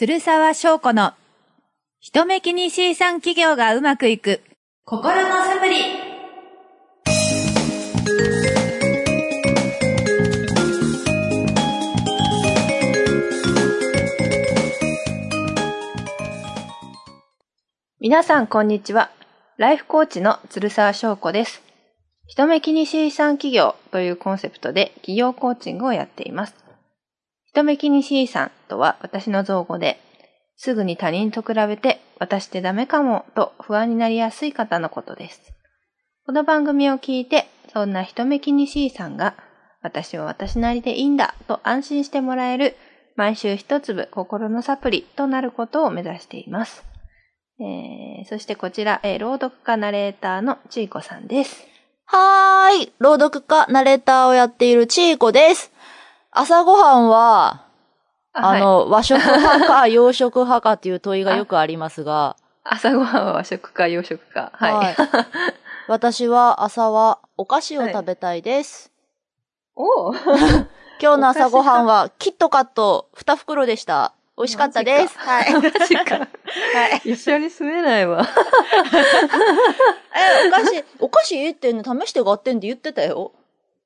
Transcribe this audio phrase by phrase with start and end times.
[0.00, 1.12] 鶴沢翔子の
[2.00, 4.40] 人目気に C 産企業がうまくいく
[4.86, 5.76] 心のサプリ
[18.00, 19.10] 皆さんこんにちは。
[19.58, 21.60] ライフコーチの鶴沢翔子です。
[22.26, 26.69] 人目気に C 産企業というコンセプトで企業コーチングをやっています。
[27.52, 29.98] 人目気に C さんとは私の造語で、
[30.56, 35.52] すぐに他人と比べて私ってダメかもと不安になりやすい方のことです。
[36.26, 39.34] この番組を聞いて、そんな人目気に C さんが、
[39.82, 42.76] 私は私なりでいいんだと安心してもらえる、
[43.16, 46.84] 毎週一粒心のサプリとなることを目指しています。
[47.58, 51.66] えー、そしてこちら、えー朗読家ナレーターのちいこさんです。
[52.06, 52.92] はーい。
[53.00, 55.72] 朗読家、ナレーターをやっているちーこです。
[56.32, 57.66] 朝ごはんは、
[58.32, 64.52] あの、和食派か 洋食派かっていう問いがよくありますが、朝ごはんは和食か洋食か。
[64.54, 64.74] はい。
[64.74, 64.96] はい
[65.88, 68.92] 私は朝はお菓子を食べたいです。
[69.74, 70.14] おう
[71.02, 74.12] 今日の朝ごはんはキットカット2袋でした。
[74.36, 75.18] 美味しかったです。
[75.18, 75.52] はい。
[75.52, 76.16] マジか。
[76.16, 76.26] は
[77.04, 77.10] い。
[77.10, 78.24] 一緒に住めないわ。
[80.14, 83.32] え、お菓子、お菓子いいってね、試して買ってんって言ってたよ。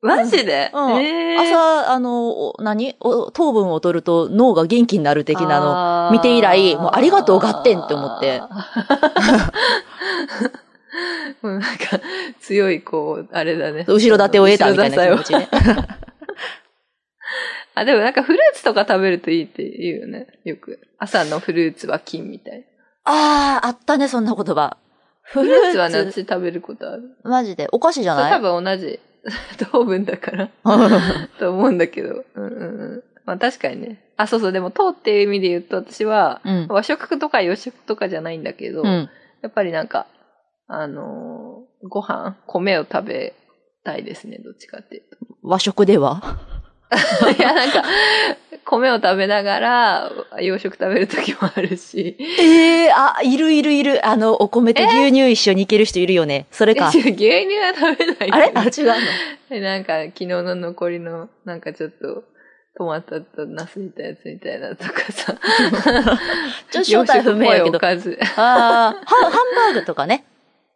[0.05, 1.03] マジで、うん。
[1.03, 2.95] えー、朝、あの、お何？
[3.01, 6.11] お糖分を取ると脳が元気になる的なの。
[6.13, 8.41] 見て以来もうありがとう合点って思って。
[11.43, 12.01] もうなんか、
[12.41, 13.85] 強い、こう、あれだね。
[13.89, 15.49] 後ろ盾を得たみたいな気持後ちね。
[17.75, 20.29] あ、でもなんかフルーツとか食べるといいって言うよね。
[20.45, 20.79] よく。
[20.99, 22.65] 朝のフルーツは金みたい
[23.05, 24.77] あー、あったね、そんな言葉。
[25.23, 27.17] フルーツはね、私食べることある。
[27.25, 27.69] マジで。
[27.73, 28.41] お菓子じゃない？
[28.41, 29.01] 分同じ
[29.71, 30.49] 糖分だから、
[31.39, 32.25] と思うんだけど。
[32.35, 33.05] うんうんうん。
[33.25, 34.05] まあ確かにね。
[34.17, 36.67] あ、そうそう、でも糖っていう意味で言うと私は、うん。
[36.69, 39.09] 和食とか洋食とかじゃないんだけど、うん。
[39.43, 40.07] やっぱりなんか、
[40.67, 43.35] あのーご飯、米を食べ
[43.85, 45.03] たいですね、どっちかっていう
[45.43, 46.21] 和食では？
[46.49, 46.54] と。
[47.37, 47.83] いや、なんか、
[48.65, 52.17] 米を食べながら、洋食食べる時もあるし。
[52.19, 54.07] ええー、あ、いるいるいる。
[54.07, 56.47] あの、お米と牛乳一緒にいける人いるよね。
[56.51, 56.91] それか。
[56.95, 57.27] え 牛乳
[57.59, 58.33] は食べない。
[58.33, 58.53] あれ？
[58.55, 58.95] あ、違うの？
[59.51, 62.25] えなんか、昨日の残りの、なんかちょっと、
[62.77, 65.35] トマトとナスみたいなやつみたいなとかさ。
[66.73, 67.79] ちょっと正体不明やけど。
[67.79, 67.87] あ
[68.37, 70.25] あ、ハンバーグとかね。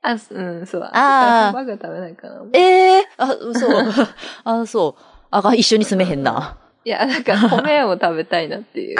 [0.03, 0.83] あ、うん、そう。
[0.83, 2.45] あーハンバーグは食べないかな。
[2.53, 4.09] ええー、あ、そう。
[4.45, 5.18] あ、そう。
[5.31, 6.59] あが、一緒に住めへんな。
[6.85, 8.99] いや、なんか、米を食べたいなっていう。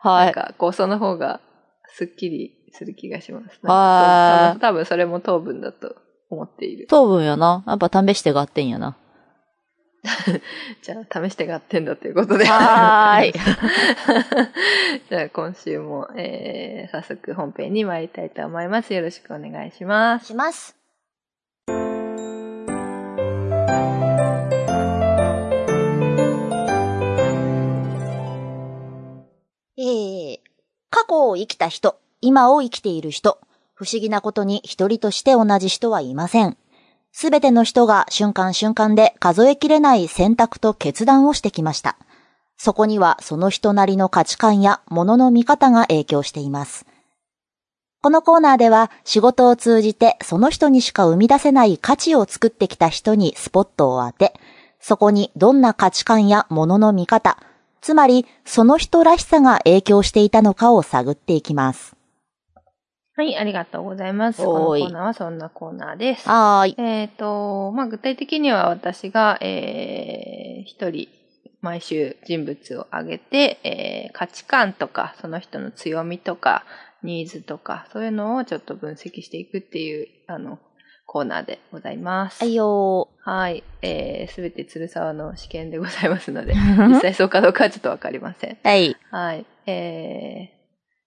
[0.00, 0.24] はい。
[0.26, 1.40] なんか、こう、その方が、
[1.88, 3.58] すっきりする気がします。
[3.62, 5.96] は多分多分それも糖分だと
[6.28, 6.86] 思っている。
[6.88, 7.64] 糖分やな。
[7.66, 8.96] やっぱ試してがってんやな。
[10.82, 12.44] じゃあ、試してがってんだということで。
[12.44, 13.32] はーい。
[15.08, 18.94] じゃあ、今週も、えー、早速本編に参りたいと思います。
[18.94, 20.26] よろしくお願いします。
[20.26, 20.85] します。
[31.16, 33.38] 去を生きた人、今を生きている人、
[33.74, 36.56] 不思議なことに一人として同じ人はいません。
[37.12, 41.96] すべての人が瞬間瞬間で数えきれない選択と決断をしてきました。
[42.58, 46.86] そこにはその人なりの価値観や物の見方が影響しています。
[48.02, 54.34] このコーナーでは仕事を通じてその人にしか生み出せない価値を作ってきた人にスポットを当て、
[54.80, 57.38] そこにどんな価値観や物の見方、
[57.86, 61.94] つまりその人らしさが影響していたのかを探っていきます。
[63.14, 64.38] はい、ありがとうございます。
[64.38, 66.28] このコおーナーはそんなコーナーです。
[66.28, 66.74] はーい。
[66.78, 71.08] えっ、と、まあ、具体的には私が、えー、一人、
[71.60, 76.64] 毎週人物を挙げて、えー、価値観とか、その人の強みとか、
[77.04, 80.58] ニーズとか、そういうのをちょっと分析していくっていう、あの、
[81.16, 82.44] コーナーでございます。
[82.44, 83.64] はいよはい。
[83.80, 86.56] えー、すべて鶴沢の試験でございますので、ー。
[86.92, 88.58] 実際そうかどうかはちょっとわかりません。
[88.62, 88.94] はい。
[89.10, 89.46] はい。
[89.66, 90.56] えー、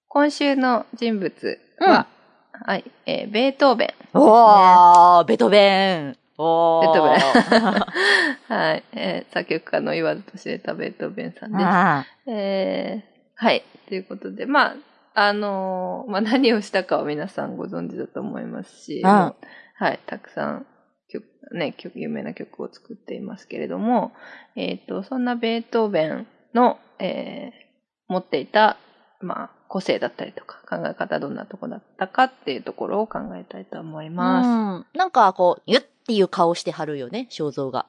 [0.07, 2.07] 今週の人物は、
[2.53, 4.17] はい、えー、ベートーベン。
[4.17, 6.17] おー、ベトベン。
[6.39, 6.87] おー。
[6.91, 8.83] ベトベンはい。
[8.93, 11.63] えー、作曲家の言わずと知れたベートーベンさんです。
[11.63, 13.63] あえー、はい。
[13.87, 14.75] ということで、まあ、
[15.13, 19.33] あのーまあ、何をしたかは皆さんご存知だと思いますし、うん
[19.79, 19.99] はい。
[20.05, 20.65] たくさん
[21.11, 24.11] 曲、ね、曲、有名な曲を作っていますけれども、
[24.55, 27.69] えっ、と、そんなベートーベンの、えー
[28.09, 28.77] 持っていた、
[29.21, 34.47] まあ、個性だったりとか、考え方どんなとこだったかっていうところを考えたいと思います。
[34.47, 34.49] う
[34.97, 34.99] ん。
[34.99, 37.85] なんかこう、ゆっていう顔してはるよね、肖像が。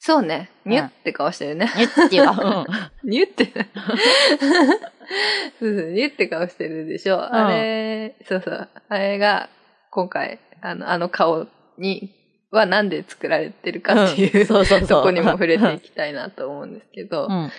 [0.00, 0.50] そうね。
[0.64, 1.72] うんニュって顔してるね。
[1.76, 2.66] にゅっていうか、
[3.02, 3.46] ニュって。
[5.58, 7.34] そうそう、ニュって顔してるでしょ。
[7.34, 8.68] あれ、そうそう。
[8.88, 9.48] あれが、
[9.90, 11.46] 今回、あの、あの顔
[11.78, 12.14] に、
[12.50, 17.34] はなんで作られてるかっていう、うんそこにも触れていきたいなと思うんですけど、うん。
[17.34, 17.50] うん。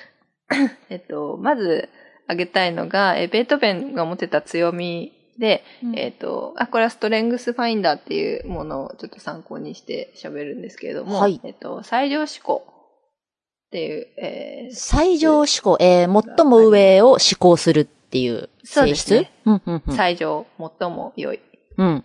[0.89, 1.89] えっと、まず
[2.25, 5.63] 挙げたいのが、えベートーベンが持ってた強みで、
[5.95, 19.31] えっと、あ、これはストレングスファインダーっていうものをちょっと参考にして喋るんですけれども、はいえっと、最上思考っていう、えー最上思考、えー、最も上を思考するっていうそう性質ですね。
[19.45, 19.95] うん、うん、うん。
[19.95, 20.45] 最上、
[20.79, 21.39] 最も良い。
[21.77, 22.03] うん。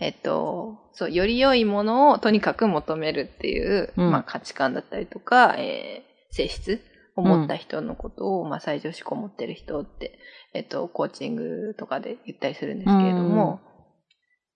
[0.00, 4.10] えっと、そう、より良いものをとにかく求めるっていう、うん。
[4.10, 6.80] まあ価値観だったりとか、えー性質
[7.16, 10.18] を持った人のことを、まあ最上思考を持ってる人って、
[10.54, 13.60] えっと、コーチングとかで言ったりするんですけれども、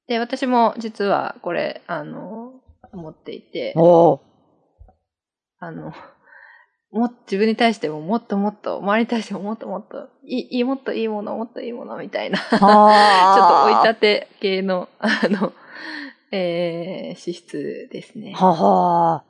[0.07, 2.53] で、私も実はこれ、あの、
[2.93, 3.73] 持っていて。
[5.59, 5.93] あの、
[6.93, 15.53] も、自分に対してももっともっと、周りに対してももっともっと、いい、いいもっといいもの、もっといいものみたいな、 ちょっと追いは立て系の、あの、
[16.31, 18.33] えー、資質ですね。
[18.35, 19.25] はは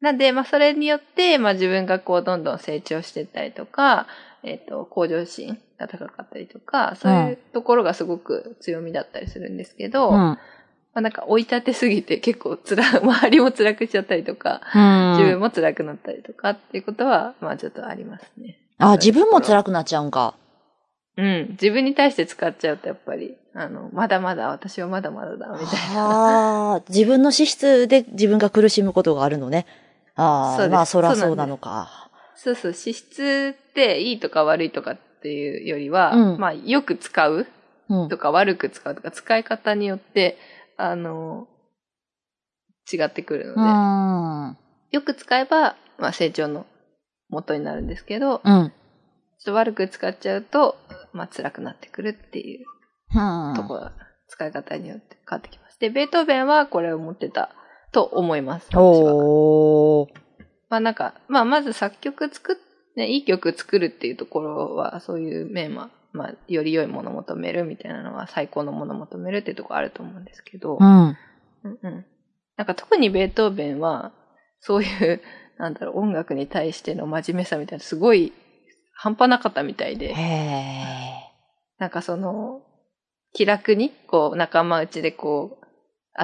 [0.00, 4.08] なんで、まあ、それによって、まあ、自分がこう、どんどん成長していったりとか、
[4.42, 10.38] えっ、と、向上心が高かったりとか、そういうところがすごく強みだったりするんですけど、うん。
[10.94, 15.10] まあ、なんか追い立てすぎて結構つら、 周りも辛くしちゃったりとか、うん。
[15.18, 18.58] 自分も辛くなったりとかっていうことは、まあ、ちょっとありますね。
[18.78, 20.34] あ、自分も辛くなっちゃうんか。
[21.16, 21.48] うん。
[21.52, 26.72] 自分に対して使っちゃうと、やっぱり、あの、まだまだ、私はまだまだだ、みたいな。
[26.72, 29.66] ああ、自分の資質で自分が苦しむことがあるのね。
[30.14, 32.10] ああ、まあそらそうなんですそうなのか。
[32.34, 37.46] そうそう、資質っていいとか悪いとかっていうよりは、うんまあ、よく使う
[37.88, 38.16] うんと。
[38.18, 40.38] か悪く使うとか、使い方によって、
[40.76, 41.48] あの、
[42.92, 44.56] 違ってくるので、うん。
[44.90, 46.66] よく使えば、まあ、成長の
[47.28, 48.64] 元になるんですけど、ちょうん。
[48.66, 48.72] っ
[49.44, 50.76] と悪く使っちゃうと、
[51.12, 52.66] まあ、辛くなってくるっていう
[53.14, 53.54] うん。
[53.54, 53.92] ところが、
[54.28, 55.78] 使い方によって変わってきます。
[55.78, 57.50] で、ベートーベンはこれを持ってた
[57.92, 58.68] と思います。
[58.74, 60.08] おー。
[60.70, 62.56] まあなんか、まあまず作曲作っ、
[62.96, 70.86] ね、いい曲作るっていうところは、そういう面は、まあ、より良いものを求めるみたいなのは、最高のものを求めるっていうところあると思うんですけど、うん。
[71.08, 71.16] うん
[71.82, 72.06] うん。
[72.56, 74.12] なんか特にベートーベンは、
[74.60, 75.20] そういう、
[75.58, 78.32] なんだろう、音楽に対しての真面目さみたいな、すごい
[78.94, 80.84] 半端なかったみたいで、へ
[81.78, 82.62] なんかその、
[83.32, 85.62] 気楽に、こう、仲間内でこう、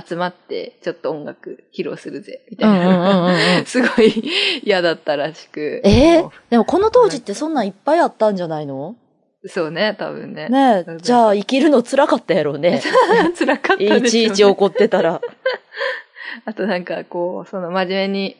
[0.06, 2.88] 集まって、ちょっと音楽披露するぜ、みたいな。
[2.88, 3.64] うんうんうんうん。
[3.66, 4.22] すごい
[4.62, 5.80] 嫌だったらしく。
[5.84, 8.90] えもー、でもこの当時ってそんなんいっぱいあったんじゃないの？
[8.90, 9.07] う
[9.46, 10.48] そうね、多分ね。
[10.48, 12.82] ねえ、じゃあ生きるの辛かったやろうね。
[13.38, 15.20] 辛かったでねいちいち怒ってたら。
[16.44, 18.36] あとなんかこう、その真面目に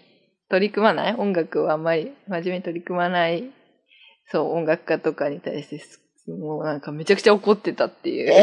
[0.51, 1.15] 取り組まない？
[1.15, 3.45] 音楽をあんまり真面目に取り組まない、
[4.31, 8.31] そう、音楽家とかに対してす、もうなんかめちゃくちゃ怒ってたっていう。
[8.31, 8.35] え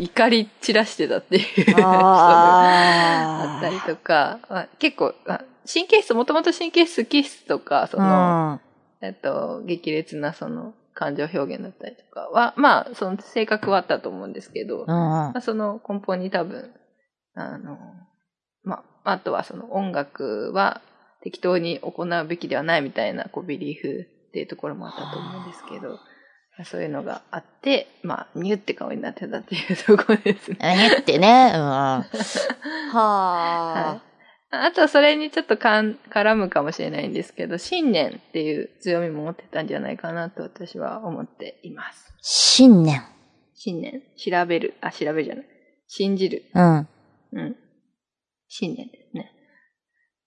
[0.00, 1.76] え 怒り散らしてたっていう人ー。
[1.76, 5.42] があったりあとか、まあ、結構、あ
[5.72, 8.60] 神経質、もともと神経質気質とか、その、あ。
[9.00, 14.86] えっと、激烈なその感情表現だったりとかは、まあ、その性格はあったと思うんですけど、うん。
[14.86, 16.72] まあ、その根本に多分、
[17.34, 17.78] あの、
[18.64, 20.80] まあ、あとはその音楽は
[21.22, 26.00] 適当に行うべきではないみたいな、こう、ビリーフっていうところもあったと思うんですけど、
[26.64, 30.58] そういうのがあって、まあ、ニュって顔になってたっていうところですね。
[30.60, 31.52] えーってね。
[31.54, 31.60] うん。
[31.60, 32.02] は
[32.92, 34.07] はあ。
[34.50, 42.14] あとはそれにちょっとかん絡むかもしれないんですけど、信念っていう強みも持ってたんじゃないかなと私は思っています。
[42.22, 43.02] 信念。
[43.54, 44.02] 信念？
[44.16, 44.74] 調べる？
[44.80, 45.44] あ、調べるじゃない？
[45.88, 46.44] 信じる？
[46.54, 46.88] うん。
[47.32, 47.56] うん。
[48.48, 49.32] 信念ですね。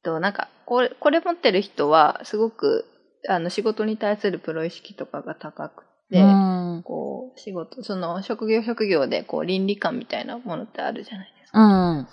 [0.04, 2.86] と、なんか、これ、これ持ってる人は、すごく、
[3.28, 6.82] あの、仕事に対するプロ意識とかが高くて、うん。
[6.84, 11.60] こう、仕事、その、職業職業で、こう、倫理観みたいなものってあるじゃないですか。
[11.60, 12.08] うん。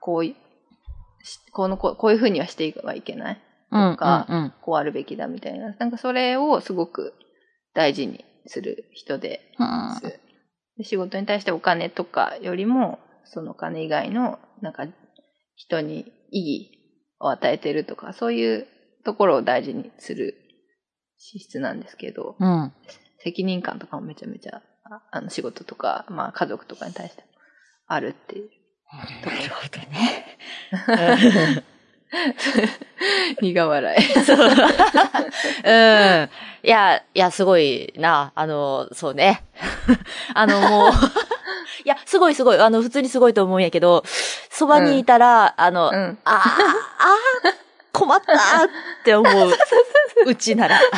[0.00, 0.24] こう
[1.52, 3.40] この、こうこういうふうにはしてはいけない。
[3.70, 3.96] うん。
[3.96, 4.52] かうん。
[4.60, 5.74] こうあるべきだみたいな。
[5.74, 7.14] なんかそれをすごく
[7.74, 9.94] 大事にする人でうん。
[9.96, 10.20] す。
[10.76, 14.86] で仕事に対してお金とかよりも、そのお金以外の、なんか、
[15.54, 16.70] 人に意義
[17.20, 18.66] を与えてるとか、そういう
[19.04, 20.34] ところを大事にする
[21.18, 22.72] 資質なんですけど、うん。
[23.18, 27.24] 責任感とかもめちゃめちゃ、ああの仕事とか、まあ家族とかに対して
[27.86, 28.50] あるっていう。
[28.92, 30.36] なるほどね。
[33.40, 34.02] 苦笑い。
[34.24, 34.38] そう。
[35.64, 36.30] うん。
[36.62, 38.32] いや、いや、すごいな。
[38.34, 39.44] あの、そうね。
[40.34, 40.90] あの、もう、
[41.84, 42.58] いや、すごいすごい。
[42.58, 44.04] あの、普通にすごいと思うんやけど、
[44.50, 46.18] そばにいたら、あの、うん。
[46.24, 47.54] あー、あー、
[47.92, 48.68] 困ったーっ
[49.04, 49.52] て思う。
[50.26, 50.78] うちなら。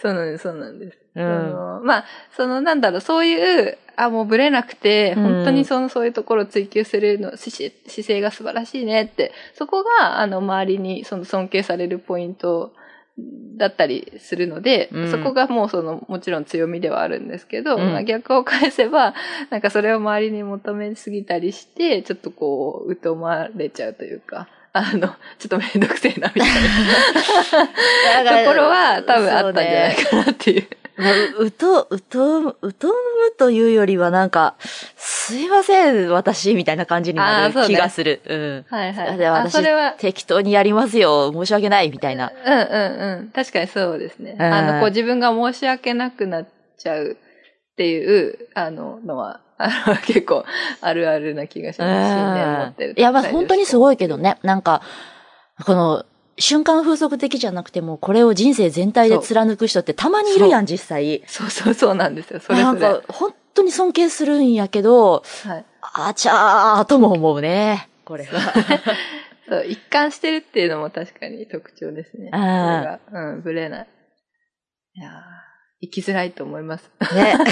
[0.00, 0.99] そうなんです、そうなんです。
[1.14, 1.80] うん。
[1.84, 2.04] まあ、
[2.36, 5.22] そのなんだろう、そういう、あ、もうブレなくて、うん。
[5.22, 12.72] 本当にその、そういうところを追求するの、姿勢が素晴らしいねって、そこが、あの、周りにその尊敬されるポイント
[13.56, 15.10] だったりするので、うん。
[15.10, 17.92] そこがもうその、もちろん強みではあるんですけど、うん。
[17.92, 19.14] まあ逆を返せば、
[19.50, 28.44] なんかそれを周りに求めすぎたりして、ちょっとこう、疎まれちゃうというか、あの、ちょっとめんどくせえな、みたいな。
[28.44, 30.68] ところは多分あったんじゃないかなっていう。
[31.00, 32.94] まあう、うと、うと、うとむ
[33.38, 34.54] というよりはなんか、
[34.96, 38.20] すいません、私、みたいな感じになる気がする。
[38.26, 38.66] うん。
[38.68, 39.18] はいはい。
[39.30, 41.32] 私それは、適当にやりますよ。
[41.32, 42.30] 申し訳ない、みたいな。
[42.30, 43.30] うんうんうん。
[43.30, 44.36] 確かにそうですね。
[44.38, 47.16] うんあの、こう自分が申し訳なくなっちゃう
[47.72, 50.44] っていう、あの、のは、 あの、結構
[50.80, 52.14] あるあるな気がします。
[52.14, 52.94] 信念持ってる。
[52.96, 53.78] いや、まあ本当にすい。
[53.78, 54.38] ごいけどね。
[54.42, 54.82] なんか、
[55.64, 56.04] この、
[56.40, 61.22] 瞬間風速的じゃなくても、これを人生全体で貫く人ってたまにいるやん、実際。
[61.26, 62.40] そうそうそうなんですよ。
[62.40, 62.78] それなん。
[62.78, 65.64] か、本当に尊敬するんやけど、はい。
[65.82, 67.88] あちゃーとも思うね。
[68.04, 68.30] これは。
[69.48, 72.30] そう、一貫してるっていうのも確かに特徴ですね。
[72.32, 73.88] それあが、うん、ぶれない。
[74.94, 75.12] いやー
[75.82, 76.90] 生きづらいと思います。
[77.14, 77.34] ね。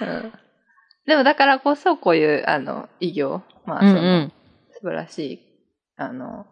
[0.00, 0.32] うん
[1.06, 4.32] でもだからこそこういう、あの、異業、まあ、うんそうの、ん。
[4.72, 5.40] 素晴らしい、
[5.96, 6.46] あの、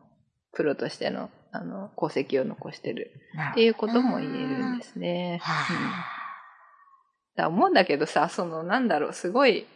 [0.55, 3.13] プロとしての、あの、功績を残してる。
[3.53, 5.39] っていうことも言えるんですね。
[5.43, 5.91] はうん。
[7.37, 9.67] だ思うんだけどさ、その、なんだろう、すごい、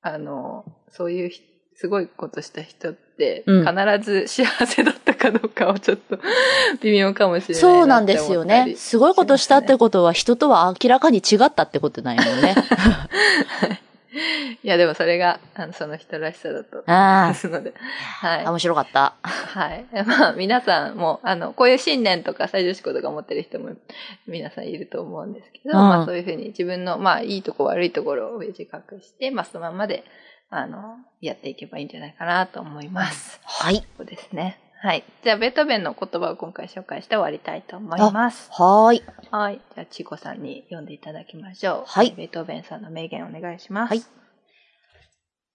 [0.00, 1.42] あの、そういうひ、
[1.74, 3.66] すごいことした人って、うん。
[3.66, 6.18] 必ず幸せだったかどうかをちょっと
[6.82, 8.74] 微妙かもしれないそうなんですよね。
[8.76, 12.54] すごいことしたってことは人とは明らかに違ったってことなんやもんね。
[14.62, 16.82] いや、でもそれが、あの、その人らしさだと。
[16.86, 17.72] あですので。
[18.20, 18.50] はいあ。。
[18.50, 19.14] 面白かった。
[19.22, 19.84] はい。
[20.06, 23.70] まあ、皆さんも、あの、こういう信念とか最女子校とか持ってる人も
[24.26, 30.04] 皆さんいると思うんですけど、うんまあそういうふうに自分の、まあいいとこ悪いところを自覚して、まあそのままで、
[30.50, 33.40] あの、やっていけばいいんじゃないかなと思います。
[33.44, 33.84] はい。
[33.96, 34.58] そうですね。
[34.80, 35.02] はい。
[35.24, 38.48] じゃあ、ベートーベンの言葉を今回紹介して終わりたいと思います。
[38.52, 39.02] はーい。
[39.30, 39.60] はい。
[39.74, 41.84] じゃあ、ちこさんに読んでいただきましょう。
[41.86, 43.90] はいベートーベンさんの名言お願いします。
[43.90, 44.02] はい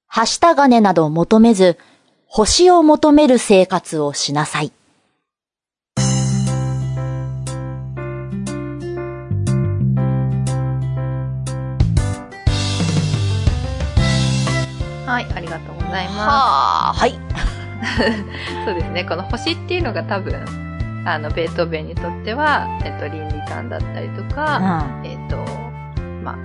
[0.08, 1.80] はした金など求めず、
[2.28, 4.72] 星を求める生活をしなさい。
[15.06, 15.34] はい。
[15.34, 16.18] ありがとうございます。
[16.20, 16.94] はあ。
[16.94, 17.33] はい。
[18.66, 19.04] そうですね。
[19.06, 20.34] この星っていうのが多分、
[21.06, 25.38] あの、ベートーベンにとっては、えっと、倫理観だったりとか、えっと、
[26.24, 26.36] まあ、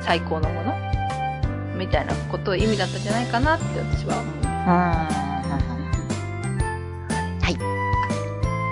[0.00, 0.74] 最高のもの？
[1.76, 5.26] みたいなことを意味だったんじゃないかなって私は思うんです。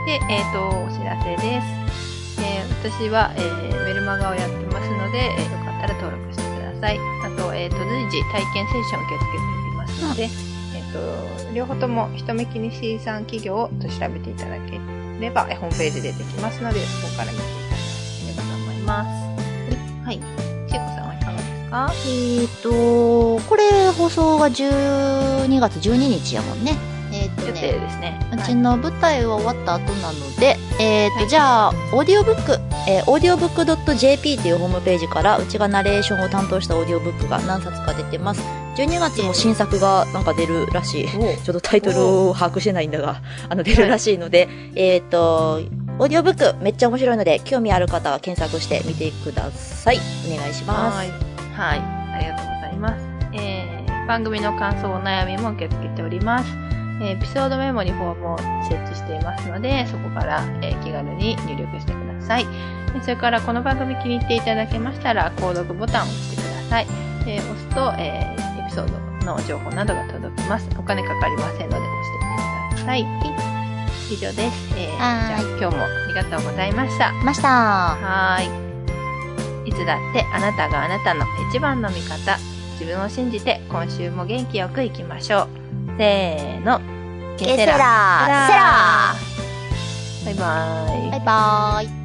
[0.07, 2.41] で、えっ、と、お知らせです。
[2.41, 6.99] えー私は、えーメルマガをやってますので、えーよかったら登録してください。
[6.99, 10.31] あと、えっ、と、随時体験セッションを受け付けておりますので、えっ、
[10.95, 14.79] と、両方とも、人目気に C 産企業と調べていただけ
[15.21, 17.77] れば、えーホームページ出てきますので、そこから見ていただ
[18.21, 19.09] ければと思います。
[20.07, 20.19] はい。
[20.19, 21.93] ちいこさんはいかがですか？
[22.07, 22.71] えっと、
[23.49, 26.77] これ放送が12月12日やもんね。
[27.13, 28.19] えっと予定ね、ですね。
[28.33, 32.59] うはいちの舞台は終わった後なので、えっと、はいじゃあ、オーディオブック、
[32.89, 38.43] えー、audiobook.jp というホームページから、うちがナレーションを担当したオーディオブックが何冊か出てます。
[38.77, 41.09] 12月も新作がなんか出るらしい。
[41.09, 45.61] ちょっとタイトルを把握してないんだが、あの、出るらしいので、えっと、
[45.99, 49.99] オーディオブックめっちゃ面白いので、興味ある方は検索してみてください。
[50.33, 50.97] お願いします。
[50.99, 51.11] はい。
[51.11, 51.79] はい。
[51.79, 53.05] ありがとうございます。
[53.33, 56.51] えー、番組の感想、お悩みも受け付けております。
[56.51, 56.65] えー
[57.05, 58.39] エピソードメモにフォームを
[58.69, 62.47] 設置していますので、そこから、えー気軽に入力してください。
[62.97, 66.87] えそれから、この番組気に入っていただけましたら、購読ボタンを押してください。
[67.27, 68.44] えー押すと、えー
[68.75, 68.87] ソー
[69.23, 70.69] ドの情報などが届きます。
[70.79, 73.07] お金かかりませんので、押してみてください。
[74.11, 74.75] 以上です。
[74.77, 77.13] えーじゃあ、今日もありがとうございました。
[77.25, 77.49] ました。
[77.49, 79.69] はーい。
[79.71, 82.39] いつだってあなたがあなたの一番の味方。
[82.73, 85.49] 自分を信じて今週も元気よくいきましょう。
[85.97, 86.81] せーの。
[87.39, 89.15] ケセラセラ
[90.25, 91.11] バイバーイ。
[91.11, 92.04] バイバーイ。